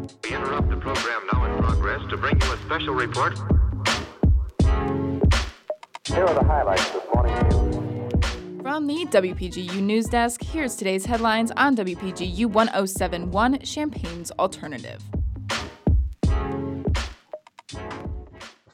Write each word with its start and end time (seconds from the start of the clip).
We 0.00 0.34
interrupt 0.34 0.70
the 0.70 0.76
program 0.76 1.26
now 1.30 1.44
in 1.44 1.62
progress 1.62 2.00
to 2.08 2.16
bring 2.16 2.40
you 2.40 2.52
a 2.52 2.56
special 2.58 2.94
report. 2.94 3.38
Here 6.06 6.24
are 6.24 6.34
the 6.34 6.42
highlights 6.42 6.90
this 6.90 7.02
morning's 7.14 7.54
news. 7.54 8.62
From 8.62 8.86
the 8.86 9.04
WPGU 9.10 9.82
News 9.82 10.06
Desk, 10.06 10.42
here's 10.42 10.76
today's 10.76 11.04
headlines 11.04 11.50
on 11.54 11.76
WPGU 11.76 12.46
1071 12.46 13.60
Champaign's 13.60 14.30
Alternative. 14.38 15.02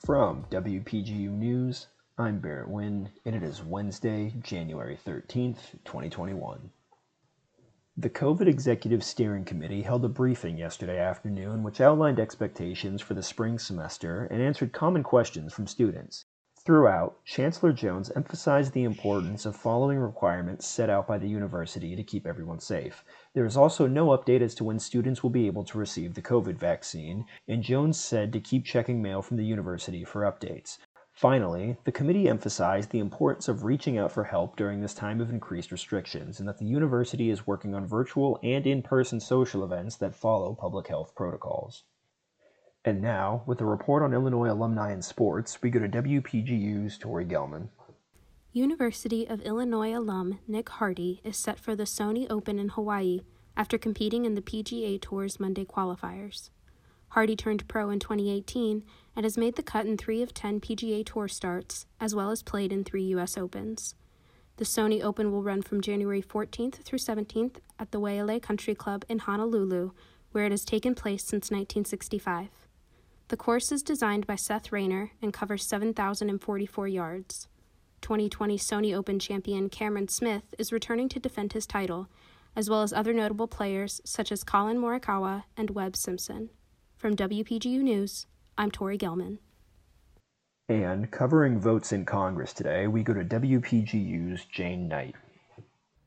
From 0.04 0.44
WPGU 0.50 1.30
News, 1.30 1.88
I'm 2.18 2.38
Barrett 2.38 2.68
Wynn, 2.68 3.10
and 3.24 3.34
it 3.34 3.42
is 3.42 3.64
Wednesday, 3.64 4.32
January 4.42 4.96
13th, 5.04 5.58
2021. 5.84 6.70
The 7.98 8.10
COVID 8.10 8.46
Executive 8.46 9.02
Steering 9.02 9.46
Committee 9.46 9.80
held 9.80 10.04
a 10.04 10.08
briefing 10.10 10.58
yesterday 10.58 10.98
afternoon 10.98 11.62
which 11.62 11.80
outlined 11.80 12.20
expectations 12.20 13.00
for 13.00 13.14
the 13.14 13.22
spring 13.22 13.58
semester 13.58 14.24
and 14.26 14.42
answered 14.42 14.74
common 14.74 15.02
questions 15.02 15.54
from 15.54 15.66
students. 15.66 16.26
Throughout, 16.58 17.24
Chancellor 17.24 17.72
Jones 17.72 18.12
emphasized 18.14 18.74
the 18.74 18.84
importance 18.84 19.46
of 19.46 19.56
following 19.56 19.96
requirements 19.96 20.66
set 20.66 20.90
out 20.90 21.06
by 21.06 21.16
the 21.16 21.30
university 21.30 21.96
to 21.96 22.02
keep 22.02 22.26
everyone 22.26 22.60
safe. 22.60 23.02
There 23.32 23.46
is 23.46 23.56
also 23.56 23.86
no 23.86 24.08
update 24.08 24.42
as 24.42 24.54
to 24.56 24.64
when 24.64 24.78
students 24.78 25.22
will 25.22 25.30
be 25.30 25.46
able 25.46 25.64
to 25.64 25.78
receive 25.78 26.12
the 26.12 26.20
COVID 26.20 26.58
vaccine, 26.58 27.24
and 27.48 27.62
Jones 27.62 27.98
said 27.98 28.30
to 28.34 28.40
keep 28.40 28.66
checking 28.66 29.00
mail 29.00 29.22
from 29.22 29.38
the 29.38 29.46
university 29.46 30.04
for 30.04 30.20
updates. 30.20 30.76
Finally, 31.16 31.78
the 31.84 31.92
committee 31.92 32.28
emphasized 32.28 32.90
the 32.90 32.98
importance 32.98 33.48
of 33.48 33.64
reaching 33.64 33.96
out 33.96 34.12
for 34.12 34.24
help 34.24 34.54
during 34.54 34.82
this 34.82 34.92
time 34.92 35.18
of 35.18 35.30
increased 35.30 35.72
restrictions 35.72 36.38
and 36.38 36.46
that 36.46 36.58
the 36.58 36.66
university 36.66 37.30
is 37.30 37.46
working 37.46 37.74
on 37.74 37.86
virtual 37.86 38.38
and 38.42 38.66
in 38.66 38.82
person 38.82 39.18
social 39.18 39.64
events 39.64 39.96
that 39.96 40.14
follow 40.14 40.54
public 40.54 40.88
health 40.88 41.14
protocols. 41.16 41.84
And 42.84 43.00
now, 43.00 43.42
with 43.46 43.62
a 43.62 43.64
report 43.64 44.02
on 44.02 44.12
Illinois 44.12 44.50
alumni 44.50 44.92
in 44.92 45.00
sports, 45.00 45.62
we 45.62 45.70
go 45.70 45.80
to 45.80 45.88
WPGU's 45.88 46.98
Tori 46.98 47.24
Gelman. 47.24 47.70
University 48.52 49.26
of 49.26 49.40
Illinois 49.40 49.96
alum 49.96 50.38
Nick 50.46 50.68
Hardy 50.68 51.22
is 51.24 51.38
set 51.38 51.58
for 51.58 51.74
the 51.74 51.84
Sony 51.84 52.26
Open 52.28 52.58
in 52.58 52.68
Hawaii 52.68 53.22
after 53.56 53.78
competing 53.78 54.26
in 54.26 54.34
the 54.34 54.42
PGA 54.42 55.00
Tour's 55.00 55.40
Monday 55.40 55.64
qualifiers. 55.64 56.50
Hardy 57.08 57.36
turned 57.36 57.66
pro 57.68 57.90
in 57.90 57.98
2018 57.98 58.84
and 59.14 59.24
has 59.24 59.38
made 59.38 59.56
the 59.56 59.62
cut 59.62 59.86
in 59.86 59.96
three 59.96 60.22
of 60.22 60.34
10 60.34 60.60
PGA 60.60 61.04
Tour 61.04 61.28
starts, 61.28 61.86
as 62.00 62.14
well 62.14 62.30
as 62.30 62.42
played 62.42 62.72
in 62.72 62.84
three 62.84 63.04
U.S. 63.04 63.38
Opens. 63.38 63.94
The 64.58 64.64
Sony 64.64 65.02
Open 65.02 65.30
will 65.30 65.42
run 65.42 65.62
from 65.62 65.80
January 65.80 66.22
14th 66.22 66.82
through 66.82 66.98
17th 66.98 67.56
at 67.78 67.90
the 67.90 68.00
Waialae 68.00 68.42
Country 68.42 68.74
Club 68.74 69.04
in 69.08 69.20
Honolulu, 69.20 69.92
where 70.32 70.44
it 70.44 70.50
has 70.50 70.64
taken 70.64 70.94
place 70.94 71.22
since 71.22 71.50
1965. 71.50 72.48
The 73.28 73.36
course 73.36 73.72
is 73.72 73.82
designed 73.82 74.26
by 74.26 74.36
Seth 74.36 74.70
Raynor 74.70 75.10
and 75.20 75.32
covers 75.32 75.66
7,044 75.66 76.88
yards. 76.88 77.48
2020 78.02 78.56
Sony 78.56 78.94
Open 78.94 79.18
champion 79.18 79.68
Cameron 79.68 80.08
Smith 80.08 80.54
is 80.58 80.72
returning 80.72 81.08
to 81.08 81.18
defend 81.18 81.52
his 81.52 81.66
title, 81.66 82.08
as 82.54 82.70
well 82.70 82.82
as 82.82 82.92
other 82.92 83.12
notable 83.12 83.48
players 83.48 84.00
such 84.04 84.30
as 84.30 84.44
Collin 84.44 84.78
Morikawa 84.78 85.44
and 85.56 85.70
Webb 85.70 85.96
Simpson. 85.96 86.50
From 86.96 87.14
WPGU 87.14 87.82
News, 87.82 88.24
I'm 88.56 88.70
Tori 88.70 88.96
Gelman. 88.96 89.36
And 90.70 91.10
covering 91.10 91.60
votes 91.60 91.92
in 91.92 92.06
Congress 92.06 92.54
today, 92.54 92.86
we 92.86 93.02
go 93.02 93.12
to 93.12 93.22
WPGU's 93.22 94.46
Jane 94.46 94.88
Knight. 94.88 95.14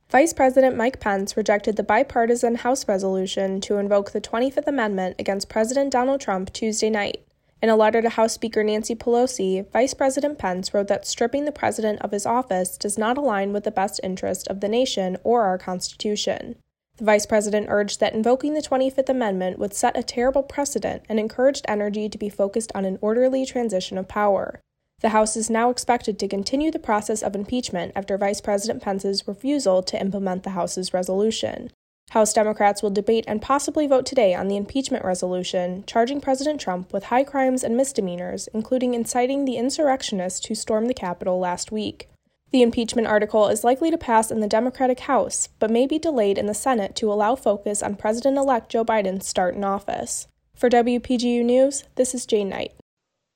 Vice 0.09 0.33
President 0.33 0.75
Mike 0.75 0.99
Pence 0.99 1.37
rejected 1.37 1.75
the 1.75 1.83
bipartisan 1.83 2.55
House 2.55 2.87
resolution 2.87 3.61
to 3.61 3.77
invoke 3.77 4.13
the 4.13 4.19
25th 4.19 4.65
Amendment 4.65 5.15
against 5.19 5.47
President 5.47 5.91
Donald 5.91 6.21
Trump 6.21 6.51
Tuesday 6.53 6.89
night. 6.89 7.23
In 7.61 7.69
a 7.69 7.75
letter 7.75 8.01
to 8.01 8.09
House 8.09 8.33
Speaker 8.33 8.63
Nancy 8.63 8.95
Pelosi, 8.95 9.71
Vice 9.71 9.93
President 9.93 10.39
Pence 10.39 10.73
wrote 10.73 10.87
that 10.87 11.05
stripping 11.05 11.45
the 11.45 11.51
president 11.51 12.01
of 12.01 12.09
his 12.09 12.25
office 12.25 12.79
does 12.79 12.97
not 12.97 13.15
align 13.15 13.53
with 13.53 13.63
the 13.63 13.69
best 13.69 13.99
interest 14.01 14.47
of 14.47 14.59
the 14.59 14.67
nation 14.67 15.17
or 15.23 15.43
our 15.43 15.59
Constitution. 15.59 16.55
The 16.99 17.05
vice 17.05 17.25
president 17.25 17.67
urged 17.69 18.01
that 18.01 18.13
invoking 18.13 18.55
the 18.55 18.61
25th 18.61 19.07
Amendment 19.07 19.57
would 19.57 19.73
set 19.73 19.95
a 19.95 20.03
terrible 20.03 20.43
precedent 20.43 21.03
and 21.07 21.17
encouraged 21.17 21.63
energy 21.65 22.09
to 22.09 22.17
be 22.17 22.27
focused 22.27 22.73
on 22.75 22.83
an 22.83 22.99
orderly 22.99 23.45
transition 23.45 23.97
of 23.97 24.09
power. 24.09 24.59
The 24.99 25.09
House 25.09 25.37
is 25.37 25.49
now 25.49 25.69
expected 25.69 26.19
to 26.19 26.27
continue 26.27 26.71
the 26.71 26.77
process 26.77 27.23
of 27.23 27.35
impeachment 27.35 27.93
after 27.95 28.17
Vice 28.17 28.41
President 28.41 28.83
Pence's 28.83 29.25
refusal 29.29 29.81
to 29.81 29.99
implement 29.99 30.43
the 30.43 30.49
House's 30.49 30.93
resolution. 30.93 31.71
House 32.09 32.33
Democrats 32.33 32.83
will 32.83 32.89
debate 32.89 33.23
and 33.29 33.41
possibly 33.41 33.87
vote 33.87 34.05
today 34.05 34.35
on 34.35 34.49
the 34.49 34.57
impeachment 34.57 35.05
resolution, 35.05 35.85
charging 35.87 36.19
President 36.19 36.59
Trump 36.59 36.91
with 36.91 37.05
high 37.05 37.23
crimes 37.23 37.63
and 37.63 37.77
misdemeanors, 37.77 38.49
including 38.53 38.93
inciting 38.93 39.45
the 39.45 39.55
insurrectionists 39.55 40.47
who 40.47 40.55
stormed 40.55 40.89
the 40.89 40.93
Capitol 40.93 41.39
last 41.39 41.71
week. 41.71 42.09
The 42.51 42.63
impeachment 42.63 43.07
article 43.07 43.47
is 43.47 43.63
likely 43.63 43.91
to 43.91 43.97
pass 43.97 44.31
in 44.31 44.39
the 44.39 44.47
Democratic 44.47 45.01
House, 45.01 45.49
but 45.59 45.69
may 45.69 45.85
be 45.85 45.99
delayed 45.99 46.39
in 46.39 46.47
the 46.47 46.55
Senate 46.55 46.95
to 46.95 47.11
allow 47.11 47.35
focus 47.35 47.83
on 47.83 47.95
President 47.95 48.37
elect 48.37 48.71
Joe 48.71 48.83
Biden's 48.83 49.27
start 49.27 49.53
in 49.53 49.63
office. 49.63 50.27
For 50.55 50.67
WPGU 50.67 51.45
News, 51.45 51.83
this 51.93 52.15
is 52.15 52.25
Jane 52.25 52.49
Knight. 52.49 52.73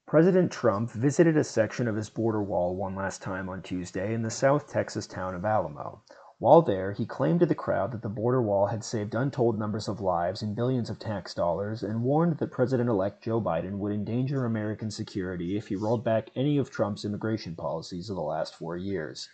President 0.07 0.51
Trump 0.51 0.91
visited 0.91 1.37
a 1.37 1.43
section 1.43 1.87
of 1.87 1.95
his 1.95 2.09
border 2.09 2.41
wall 2.41 2.75
one 2.75 2.95
last 2.95 3.21
time 3.21 3.49
on 3.49 3.61
Tuesday 3.61 4.15
in 4.15 4.23
the 4.23 4.31
South 4.31 4.67
Texas 4.67 5.05
town 5.05 5.35
of 5.35 5.45
Alamo. 5.45 6.01
While 6.43 6.61
there, 6.61 6.91
he 6.91 7.05
claimed 7.05 7.39
to 7.39 7.45
the 7.45 7.55
crowd 7.55 7.93
that 7.93 8.01
the 8.01 8.09
border 8.09 8.41
wall 8.41 8.65
had 8.65 8.83
saved 8.83 9.15
untold 9.15 9.57
numbers 9.57 9.87
of 9.87 10.01
lives 10.01 10.41
and 10.41 10.53
billions 10.53 10.89
of 10.89 10.99
tax 10.99 11.33
dollars, 11.33 11.81
and 11.83 12.03
warned 12.03 12.39
that 12.39 12.51
President 12.51 12.89
elect 12.89 13.23
Joe 13.23 13.39
Biden 13.39 13.77
would 13.77 13.93
endanger 13.93 14.43
American 14.43 14.91
security 14.91 15.55
if 15.55 15.69
he 15.69 15.77
rolled 15.77 16.03
back 16.03 16.31
any 16.35 16.57
of 16.57 16.69
Trump's 16.69 17.05
immigration 17.05 17.55
policies 17.55 18.09
of 18.09 18.17
the 18.17 18.21
last 18.21 18.55
four 18.55 18.75
years. 18.75 19.29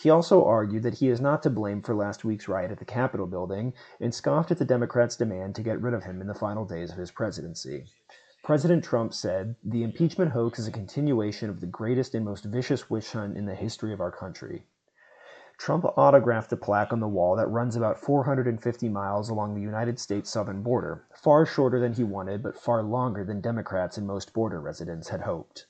He 0.00 0.10
also 0.10 0.44
argued 0.44 0.84
that 0.84 0.98
he 0.98 1.08
is 1.08 1.20
not 1.20 1.42
to 1.42 1.50
blame 1.50 1.82
for 1.82 1.92
last 1.92 2.24
week's 2.24 2.46
riot 2.46 2.70
at 2.70 2.78
the 2.78 2.84
Capitol 2.84 3.26
building 3.26 3.74
and 3.98 4.14
scoffed 4.14 4.52
at 4.52 4.58
the 4.58 4.64
Democrats' 4.64 5.16
demand 5.16 5.56
to 5.56 5.64
get 5.64 5.82
rid 5.82 5.92
of 5.92 6.04
him 6.04 6.20
in 6.20 6.28
the 6.28 6.34
final 6.34 6.64
days 6.64 6.92
of 6.92 6.98
his 6.98 7.10
presidency. 7.10 7.86
President 8.44 8.84
Trump 8.84 9.12
said, 9.12 9.56
The 9.64 9.82
impeachment 9.82 10.30
hoax 10.30 10.60
is 10.60 10.68
a 10.68 10.70
continuation 10.70 11.50
of 11.50 11.58
the 11.58 11.66
greatest 11.66 12.14
and 12.14 12.24
most 12.24 12.44
vicious 12.44 12.88
witch 12.88 13.10
hunt 13.10 13.36
in 13.36 13.46
the 13.46 13.56
history 13.56 13.92
of 13.92 14.00
our 14.00 14.12
country. 14.12 14.68
Trump 15.58 15.84
autographed 15.96 16.52
a 16.52 16.56
plaque 16.56 16.92
on 16.92 17.00
the 17.00 17.08
wall 17.08 17.34
that 17.34 17.48
runs 17.48 17.74
about 17.74 17.98
450 17.98 18.88
miles 18.88 19.28
along 19.28 19.54
the 19.54 19.60
United 19.60 19.98
States 19.98 20.30
southern 20.30 20.62
border, 20.62 21.04
far 21.12 21.44
shorter 21.44 21.80
than 21.80 21.94
he 21.94 22.04
wanted, 22.04 22.44
but 22.44 22.56
far 22.56 22.80
longer 22.82 23.24
than 23.24 23.40
Democrats 23.40 23.98
and 23.98 24.06
most 24.06 24.32
border 24.32 24.60
residents 24.60 25.08
had 25.08 25.22
hoped. 25.22 25.66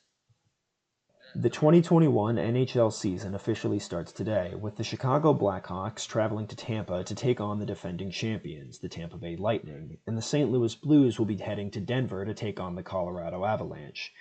The 1.34 1.50
2021 1.50 2.36
NHL 2.36 2.92
season 2.92 3.34
officially 3.34 3.78
starts 3.78 4.12
today, 4.12 4.54
with 4.54 4.76
the 4.76 4.84
Chicago 4.84 5.34
Blackhawks 5.34 6.06
traveling 6.06 6.46
to 6.48 6.56
Tampa 6.56 7.04
to 7.04 7.14
take 7.14 7.40
on 7.40 7.58
the 7.58 7.66
defending 7.66 8.10
champions, 8.10 8.78
the 8.78 8.88
Tampa 8.88 9.16
Bay 9.16 9.36
Lightning, 9.36 9.98
and 10.06 10.16
the 10.16 10.22
St. 10.22 10.50
Louis 10.50 10.74
Blues 10.74 11.18
will 11.18 11.26
be 11.26 11.36
heading 11.36 11.70
to 11.70 11.80
Denver 11.80 12.24
to 12.24 12.34
take 12.34 12.60
on 12.60 12.76
the 12.76 12.82
Colorado 12.82 13.44
Avalanche. 13.44 14.12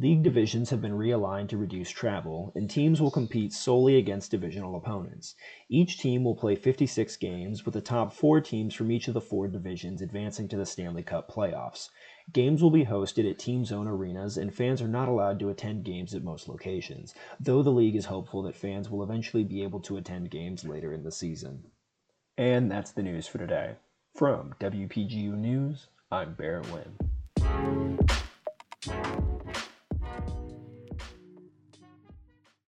League 0.00 0.22
divisions 0.22 0.68
have 0.68 0.82
been 0.82 0.92
realigned 0.92 1.48
to 1.48 1.56
reduce 1.56 1.88
travel, 1.88 2.52
and 2.54 2.68
teams 2.68 3.00
will 3.00 3.10
compete 3.10 3.50
solely 3.50 3.96
against 3.96 4.30
divisional 4.30 4.76
opponents. 4.76 5.34
Each 5.70 5.98
team 5.98 6.22
will 6.22 6.34
play 6.34 6.54
56 6.54 7.16
games, 7.16 7.64
with 7.64 7.72
the 7.72 7.80
top 7.80 8.12
four 8.12 8.42
teams 8.42 8.74
from 8.74 8.92
each 8.92 9.08
of 9.08 9.14
the 9.14 9.22
four 9.22 9.48
divisions 9.48 10.02
advancing 10.02 10.48
to 10.48 10.56
the 10.58 10.66
Stanley 10.66 11.02
Cup 11.02 11.30
playoffs. 11.30 11.88
Games 12.30 12.62
will 12.62 12.70
be 12.70 12.84
hosted 12.84 13.30
at 13.30 13.38
team 13.38 13.64
zone 13.64 13.88
arenas, 13.88 14.36
and 14.36 14.54
fans 14.54 14.82
are 14.82 14.88
not 14.88 15.08
allowed 15.08 15.38
to 15.38 15.48
attend 15.48 15.84
games 15.84 16.14
at 16.14 16.22
most 16.22 16.46
locations, 16.46 17.14
though 17.40 17.62
the 17.62 17.72
league 17.72 17.96
is 17.96 18.04
hopeful 18.04 18.42
that 18.42 18.54
fans 18.54 18.90
will 18.90 19.02
eventually 19.02 19.44
be 19.44 19.62
able 19.62 19.80
to 19.80 19.96
attend 19.96 20.30
games 20.30 20.62
later 20.62 20.92
in 20.92 21.04
the 21.04 21.12
season. 21.12 21.64
And 22.36 22.70
that's 22.70 22.92
the 22.92 23.02
news 23.02 23.26
for 23.26 23.38
today. 23.38 23.76
From 24.14 24.54
WPGU 24.60 25.32
News, 25.32 25.86
I'm 26.10 26.34
Barrett 26.34 26.66
Wynn. 26.70 26.98